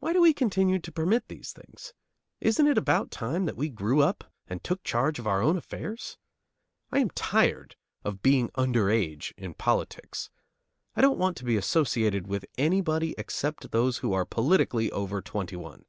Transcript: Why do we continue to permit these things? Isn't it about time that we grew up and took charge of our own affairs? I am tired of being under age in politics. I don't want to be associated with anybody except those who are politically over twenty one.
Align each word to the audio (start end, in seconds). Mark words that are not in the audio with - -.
Why 0.00 0.12
do 0.12 0.20
we 0.20 0.32
continue 0.34 0.80
to 0.80 0.90
permit 0.90 1.28
these 1.28 1.52
things? 1.52 1.94
Isn't 2.40 2.66
it 2.66 2.76
about 2.76 3.12
time 3.12 3.44
that 3.44 3.56
we 3.56 3.68
grew 3.68 4.00
up 4.02 4.24
and 4.48 4.64
took 4.64 4.82
charge 4.82 5.20
of 5.20 5.28
our 5.28 5.42
own 5.42 5.56
affairs? 5.56 6.18
I 6.90 6.98
am 6.98 7.10
tired 7.10 7.76
of 8.02 8.20
being 8.20 8.50
under 8.56 8.90
age 8.90 9.32
in 9.36 9.54
politics. 9.54 10.28
I 10.96 11.02
don't 11.02 11.18
want 11.20 11.36
to 11.36 11.44
be 11.44 11.56
associated 11.56 12.26
with 12.26 12.46
anybody 12.58 13.14
except 13.16 13.70
those 13.70 13.98
who 13.98 14.12
are 14.12 14.24
politically 14.24 14.90
over 14.90 15.22
twenty 15.22 15.54
one. 15.54 15.84